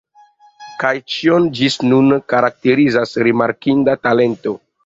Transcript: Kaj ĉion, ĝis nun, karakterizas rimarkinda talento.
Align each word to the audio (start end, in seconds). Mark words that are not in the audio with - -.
Kaj 0.83 0.93
ĉion, 1.15 1.45
ĝis 1.59 1.77
nun, 1.91 2.09
karakterizas 2.35 3.15
rimarkinda 3.29 3.99
talento. 4.09 4.61